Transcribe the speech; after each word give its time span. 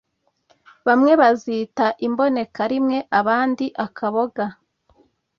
Bamwe 0.87 1.11
bazita 1.21 1.85
imboneka 2.07 2.61
rimwe 2.71 2.97
abandi 3.19 3.65
akaboga 3.85 4.45